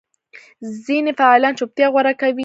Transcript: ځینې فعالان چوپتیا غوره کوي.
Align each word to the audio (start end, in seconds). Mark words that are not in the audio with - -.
ځینې 0.85 1.11
فعالان 1.19 1.53
چوپتیا 1.59 1.87
غوره 1.93 2.13
کوي. 2.21 2.39